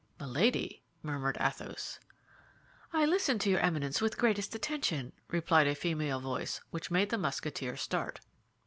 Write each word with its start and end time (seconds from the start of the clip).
"Milady!" 0.19 0.81
murmured 1.03 1.37
Athos. 1.39 1.99
"I 2.91 3.05
listen 3.05 3.37
to 3.37 3.51
your 3.51 3.59
Eminence 3.59 4.01
with 4.01 4.17
greatest 4.17 4.55
attention," 4.55 5.13
replied 5.27 5.67
a 5.67 5.75
female 5.75 6.19
voice 6.19 6.59
which 6.71 6.89
made 6.89 7.11
the 7.11 7.19
Musketeer 7.19 7.77
start. 7.77 8.19